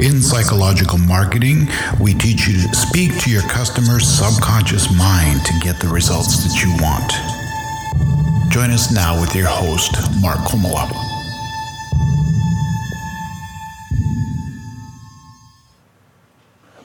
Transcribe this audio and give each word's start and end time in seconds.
In 0.00 0.20
psychological 0.20 0.98
marketing, 0.98 1.68
we 2.00 2.14
teach 2.14 2.48
you 2.48 2.54
to 2.54 2.74
speak 2.74 3.16
to 3.20 3.30
your 3.30 3.42
customer's 3.42 4.08
subconscious 4.08 4.92
mind 4.98 5.46
to 5.46 5.52
get 5.60 5.78
the 5.78 5.86
results 5.86 6.42
that 6.42 6.60
you 6.60 6.70
want. 6.82 8.52
Join 8.52 8.70
us 8.70 8.92
now 8.92 9.20
with 9.20 9.36
your 9.36 9.46
host, 9.46 9.92
Mark 10.20 10.38
Komola. 10.38 10.90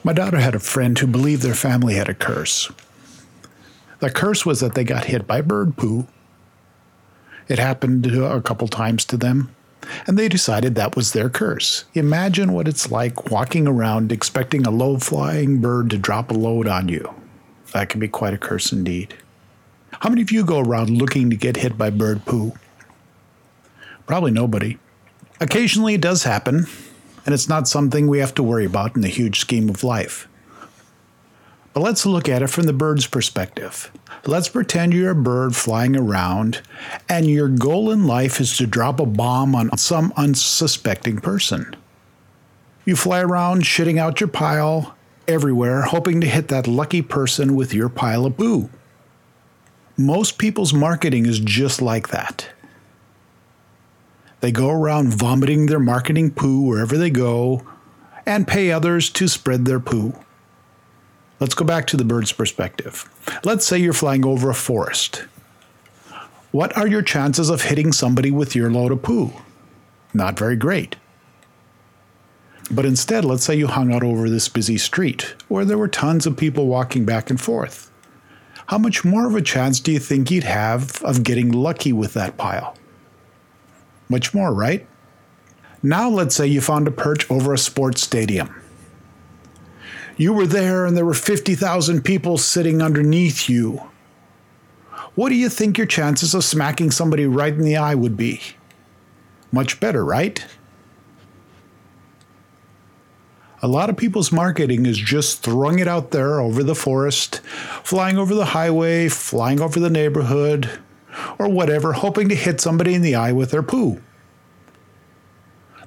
My 0.04 0.12
daughter 0.12 0.38
had 0.38 0.54
a 0.54 0.60
friend 0.60 0.96
who 0.96 1.08
believed 1.08 1.42
their 1.42 1.54
family 1.54 1.96
had 1.96 2.08
a 2.08 2.14
curse. 2.14 2.70
The 3.98 4.10
curse 4.10 4.46
was 4.46 4.60
that 4.60 4.76
they 4.76 4.84
got 4.84 5.06
hit 5.06 5.26
by 5.26 5.40
bird 5.40 5.76
poo. 5.76 6.06
It 7.48 7.58
happened 7.58 8.06
a 8.06 8.40
couple 8.40 8.68
times 8.68 9.04
to 9.06 9.16
them 9.16 9.52
and 10.06 10.18
they 10.18 10.28
decided 10.28 10.74
that 10.74 10.96
was 10.96 11.12
their 11.12 11.30
curse. 11.30 11.84
Imagine 11.94 12.52
what 12.52 12.68
it's 12.68 12.90
like 12.90 13.30
walking 13.30 13.66
around 13.66 14.12
expecting 14.12 14.66
a 14.66 14.70
low 14.70 14.98
flying 14.98 15.60
bird 15.60 15.90
to 15.90 15.98
drop 15.98 16.30
a 16.30 16.34
load 16.34 16.66
on 16.66 16.88
you. 16.88 17.14
That 17.72 17.88
can 17.88 18.00
be 18.00 18.08
quite 18.08 18.34
a 18.34 18.38
curse 18.38 18.72
indeed. 18.72 19.14
How 19.92 20.08
many 20.08 20.22
of 20.22 20.32
you 20.32 20.44
go 20.44 20.60
around 20.60 20.90
looking 20.90 21.30
to 21.30 21.36
get 21.36 21.56
hit 21.56 21.76
by 21.76 21.90
bird 21.90 22.24
poo? 22.24 22.52
Probably 24.06 24.30
nobody. 24.30 24.78
Occasionally 25.40 25.94
it 25.94 26.00
does 26.00 26.24
happen, 26.24 26.66
and 27.24 27.34
it's 27.34 27.48
not 27.48 27.68
something 27.68 28.08
we 28.08 28.18
have 28.18 28.34
to 28.34 28.42
worry 28.42 28.64
about 28.64 28.96
in 28.96 29.02
the 29.02 29.08
huge 29.08 29.40
scheme 29.40 29.68
of 29.68 29.84
life. 29.84 30.26
But 31.72 31.80
let's 31.80 32.04
look 32.04 32.28
at 32.28 32.42
it 32.42 32.48
from 32.48 32.64
the 32.64 32.72
bird's 32.72 33.06
perspective. 33.06 33.92
Let's 34.26 34.48
pretend 34.48 34.92
you're 34.92 35.12
a 35.12 35.14
bird 35.14 35.54
flying 35.54 35.96
around, 35.96 36.62
and 37.08 37.26
your 37.26 37.48
goal 37.48 37.90
in 37.90 38.06
life 38.06 38.40
is 38.40 38.56
to 38.56 38.66
drop 38.66 38.98
a 38.98 39.06
bomb 39.06 39.54
on 39.54 39.76
some 39.78 40.12
unsuspecting 40.16 41.18
person. 41.18 41.76
You 42.84 42.96
fly 42.96 43.20
around 43.20 43.62
shitting 43.62 43.98
out 43.98 44.20
your 44.20 44.28
pile 44.28 44.96
everywhere, 45.28 45.82
hoping 45.82 46.20
to 46.20 46.26
hit 46.26 46.48
that 46.48 46.66
lucky 46.66 47.02
person 47.02 47.54
with 47.54 47.72
your 47.72 47.88
pile 47.88 48.26
of 48.26 48.36
poo. 48.36 48.68
Most 49.96 50.38
people's 50.38 50.74
marketing 50.74 51.26
is 51.26 51.38
just 51.38 51.80
like 51.80 52.08
that. 52.08 52.48
They 54.40 54.50
go 54.50 54.70
around 54.70 55.12
vomiting 55.14 55.66
their 55.66 55.78
marketing 55.78 56.32
poo 56.32 56.62
wherever 56.62 56.96
they 56.96 57.10
go 57.10 57.62
and 58.26 58.48
pay 58.48 58.72
others 58.72 59.10
to 59.10 59.28
spread 59.28 59.66
their 59.66 59.80
poo. 59.80 60.14
Let's 61.40 61.54
go 61.54 61.64
back 61.64 61.86
to 61.86 61.96
the 61.96 62.04
bird's 62.04 62.32
perspective. 62.32 63.08
Let's 63.44 63.64
say 63.64 63.78
you're 63.78 63.94
flying 63.94 64.26
over 64.26 64.50
a 64.50 64.54
forest. 64.54 65.24
What 66.52 66.76
are 66.76 66.86
your 66.86 67.00
chances 67.00 67.48
of 67.48 67.62
hitting 67.62 67.92
somebody 67.92 68.30
with 68.30 68.54
your 68.54 68.70
load 68.70 68.92
of 68.92 69.02
poo? 69.02 69.32
Not 70.12 70.38
very 70.38 70.56
great. 70.56 70.96
But 72.70 72.84
instead, 72.84 73.24
let's 73.24 73.42
say 73.42 73.56
you 73.56 73.68
hung 73.68 73.90
out 73.90 74.02
over 74.02 74.28
this 74.28 74.48
busy 74.48 74.76
street 74.76 75.34
where 75.48 75.64
there 75.64 75.78
were 75.78 75.88
tons 75.88 76.26
of 76.26 76.36
people 76.36 76.66
walking 76.66 77.06
back 77.06 77.30
and 77.30 77.40
forth. 77.40 77.90
How 78.66 78.76
much 78.76 79.02
more 79.02 79.26
of 79.26 79.34
a 79.34 79.40
chance 79.40 79.80
do 79.80 79.92
you 79.92 79.98
think 79.98 80.30
you'd 80.30 80.44
have 80.44 81.02
of 81.02 81.24
getting 81.24 81.50
lucky 81.50 81.92
with 81.92 82.12
that 82.14 82.36
pile? 82.36 82.76
Much 84.10 84.34
more, 84.34 84.52
right? 84.52 84.86
Now, 85.82 86.10
let's 86.10 86.36
say 86.36 86.46
you 86.46 86.60
found 86.60 86.86
a 86.86 86.90
perch 86.90 87.28
over 87.30 87.54
a 87.54 87.58
sports 87.58 88.02
stadium 88.02 88.59
you 90.20 90.34
were 90.34 90.46
there 90.46 90.84
and 90.84 90.94
there 90.94 91.06
were 91.06 91.14
50,000 91.14 92.02
people 92.02 92.36
sitting 92.36 92.82
underneath 92.82 93.48
you. 93.48 93.80
What 95.14 95.30
do 95.30 95.34
you 95.34 95.48
think 95.48 95.78
your 95.78 95.86
chances 95.86 96.34
of 96.34 96.44
smacking 96.44 96.90
somebody 96.90 97.24
right 97.24 97.54
in 97.54 97.62
the 97.62 97.78
eye 97.78 97.94
would 97.94 98.18
be? 98.18 98.42
Much 99.50 99.80
better, 99.80 100.04
right? 100.04 100.44
A 103.62 103.66
lot 103.66 103.88
of 103.88 103.96
people's 103.96 104.30
marketing 104.30 104.84
is 104.84 104.98
just 104.98 105.42
throwing 105.42 105.78
it 105.78 105.88
out 105.88 106.10
there 106.10 106.38
over 106.38 106.62
the 106.62 106.74
forest, 106.74 107.40
flying 107.82 108.18
over 108.18 108.34
the 108.34 108.44
highway, 108.44 109.08
flying 109.08 109.58
over 109.58 109.80
the 109.80 109.88
neighborhood, 109.88 110.68
or 111.38 111.48
whatever, 111.48 111.94
hoping 111.94 112.28
to 112.28 112.34
hit 112.34 112.60
somebody 112.60 112.92
in 112.92 113.00
the 113.00 113.14
eye 113.14 113.32
with 113.32 113.52
their 113.52 113.62
poo. 113.62 114.02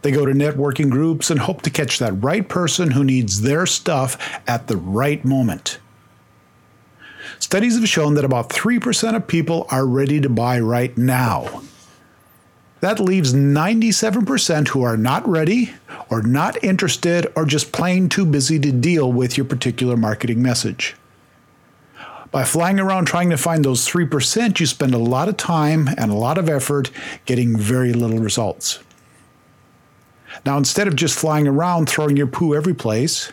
They 0.04 0.12
go 0.12 0.26
to 0.26 0.34
networking 0.34 0.90
groups 0.90 1.32
and 1.32 1.40
hope 1.40 1.62
to 1.62 1.70
catch 1.70 1.98
that 2.00 2.22
right 2.22 2.48
person 2.48 2.92
who 2.92 3.06
needs 3.06 3.42
their 3.42 3.66
stuff 3.66 4.18
at 4.46 4.68
the 4.68 4.78
right 4.78 5.24
moment. 5.24 5.80
Studies 7.40 7.80
have 7.80 7.88
shown 7.88 8.14
that 8.16 8.26
about 8.26 8.50
3% 8.50 9.16
of 9.16 9.28
people 9.28 9.66
are 9.70 9.86
ready 9.86 10.20
to 10.20 10.30
buy 10.30 10.60
right 10.60 10.96
now. 10.98 11.62
That 12.82 13.00
leaves 13.00 13.34
97% 13.34 14.68
who 14.68 14.84
are 14.84 14.98
not 14.98 15.26
ready, 15.26 15.74
or 16.10 16.22
not 16.22 16.62
interested, 16.62 17.32
or 17.34 17.46
just 17.46 17.72
plain 17.72 18.10
too 18.10 18.26
busy 18.26 18.60
to 18.60 18.74
deal 18.74 19.10
with 19.10 19.38
your 19.38 19.46
particular 19.46 19.96
marketing 19.96 20.42
message. 20.42 20.98
By 22.30 22.44
flying 22.44 22.78
around 22.78 23.06
trying 23.06 23.30
to 23.30 23.38
find 23.38 23.64
those 23.64 23.88
3%, 23.88 24.60
you 24.60 24.66
spend 24.66 24.94
a 24.94 24.98
lot 24.98 25.30
of 25.30 25.38
time 25.38 25.88
and 25.98 26.12
a 26.12 26.16
lot 26.16 26.38
of 26.38 26.50
effort 26.50 26.92
getting 27.26 27.58
very 27.58 27.94
little 27.94 28.20
results. 28.20 28.80
Now, 30.46 30.58
instead 30.58 30.88
of 30.88 30.96
just 30.96 31.18
flying 31.18 31.48
around 31.48 31.88
throwing 31.88 32.18
your 32.18 32.28
poo 32.28 32.56
every 32.56 32.74
place, 32.74 33.32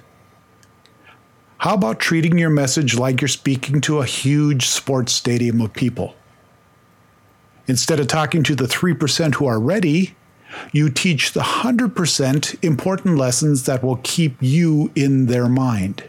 how 1.58 1.74
about 1.74 2.00
treating 2.00 2.38
your 2.38 2.50
message 2.50 2.96
like 2.96 3.20
you're 3.20 3.28
speaking 3.28 3.80
to 3.82 3.98
a 3.98 4.06
huge 4.06 4.66
sports 4.66 5.12
stadium 5.12 5.60
of 5.60 5.72
people? 5.72 6.14
Instead 7.66 8.00
of 8.00 8.06
talking 8.06 8.42
to 8.42 8.54
the 8.54 8.64
3% 8.64 9.34
who 9.34 9.46
are 9.46 9.60
ready, 9.60 10.14
you 10.72 10.90
teach 10.90 11.32
the 11.32 11.40
100% 11.40 12.64
important 12.64 13.16
lessons 13.16 13.64
that 13.64 13.82
will 13.82 14.00
keep 14.02 14.36
you 14.40 14.90
in 14.96 15.26
their 15.26 15.48
mind. 15.48 16.04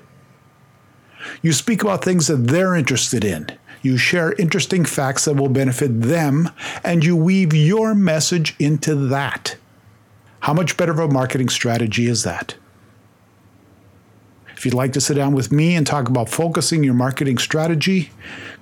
You 1.41 1.53
speak 1.53 1.83
about 1.83 2.03
things 2.03 2.27
that 2.27 2.47
they're 2.47 2.75
interested 2.75 3.23
in. 3.23 3.47
You 3.81 3.97
share 3.97 4.33
interesting 4.33 4.85
facts 4.85 5.25
that 5.25 5.35
will 5.35 5.49
benefit 5.49 6.01
them, 6.01 6.49
and 6.83 7.03
you 7.03 7.15
weave 7.15 7.53
your 7.53 7.93
message 7.93 8.55
into 8.59 8.95
that. 9.07 9.57
How 10.41 10.53
much 10.53 10.75
better 10.75 10.91
of 10.91 10.99
a 10.99 11.07
marketing 11.07 11.49
strategy 11.49 12.07
is 12.07 12.23
that? 12.23 12.55
If 14.57 14.65
you'd 14.65 14.73
like 14.73 14.93
to 14.93 15.01
sit 15.01 15.15
down 15.15 15.33
with 15.33 15.51
me 15.51 15.75
and 15.75 15.85
talk 15.85 16.09
about 16.09 16.29
focusing 16.29 16.83
your 16.83 16.93
marketing 16.93 17.37
strategy, 17.37 18.11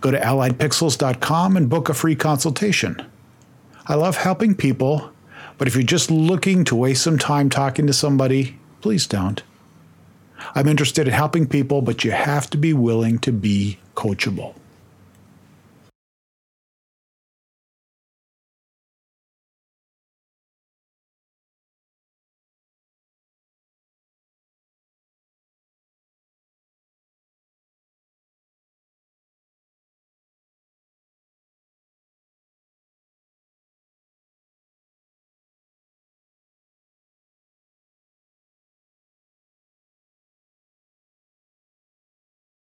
go 0.01 0.11
to 0.11 0.19
alliedpixels.com 0.19 1.57
and 1.57 1.69
book 1.69 1.89
a 1.89 1.93
free 1.93 2.15
consultation. 2.15 3.05
I 3.87 3.95
love 3.95 4.17
helping 4.17 4.55
people, 4.55 5.11
but 5.57 5.67
if 5.67 5.75
you're 5.75 5.83
just 5.83 6.11
looking 6.11 6.63
to 6.65 6.75
waste 6.75 7.03
some 7.03 7.17
time 7.17 7.49
talking 7.49 7.87
to 7.87 7.93
somebody, 7.93 8.57
please 8.81 9.07
don't. 9.07 9.41
I'm 10.55 10.67
interested 10.67 11.07
in 11.07 11.13
helping 11.13 11.47
people, 11.47 11.81
but 11.81 12.03
you 12.03 12.11
have 12.11 12.49
to 12.51 12.57
be 12.57 12.73
willing 12.73 13.19
to 13.19 13.31
be 13.31 13.79
coachable. 13.95 14.53